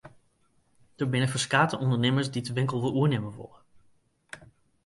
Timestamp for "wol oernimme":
2.81-3.31